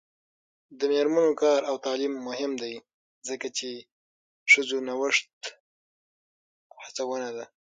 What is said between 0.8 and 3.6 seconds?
میرمنو کار او تعلیم مهم دی ځکه